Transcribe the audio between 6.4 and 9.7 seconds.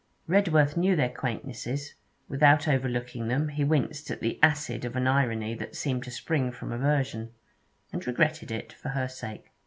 from aversion, and regretted it, for her sake.